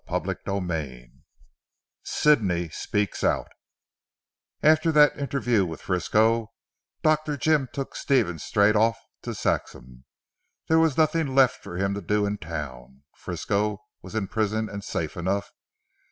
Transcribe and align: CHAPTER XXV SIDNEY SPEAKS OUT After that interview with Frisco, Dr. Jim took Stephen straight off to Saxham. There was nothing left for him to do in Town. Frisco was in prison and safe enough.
CHAPTER 0.09 0.33
XXV 0.33 1.11
SIDNEY 2.01 2.69
SPEAKS 2.69 3.23
OUT 3.23 3.49
After 4.63 4.91
that 4.91 5.15
interview 5.15 5.63
with 5.63 5.79
Frisco, 5.79 6.49
Dr. 7.03 7.37
Jim 7.37 7.69
took 7.71 7.95
Stephen 7.95 8.39
straight 8.39 8.75
off 8.75 8.97
to 9.21 9.35
Saxham. 9.35 10.05
There 10.67 10.79
was 10.79 10.97
nothing 10.97 11.35
left 11.35 11.61
for 11.61 11.77
him 11.77 11.93
to 11.93 12.01
do 12.01 12.25
in 12.25 12.39
Town. 12.39 13.03
Frisco 13.15 13.83
was 14.01 14.15
in 14.15 14.27
prison 14.27 14.69
and 14.69 14.83
safe 14.83 15.15
enough. 15.15 15.51